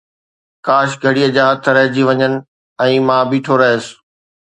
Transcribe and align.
ڪاش 0.67 0.89
گھڙيءَ 1.03 1.33
جا 1.35 1.45
هٿ 1.51 1.63
رهجي 1.75 2.03
وڃن 2.09 2.33
۽ 2.89 2.95
مان 3.07 3.21
بيٺو 3.31 3.55
رهيس 3.65 3.85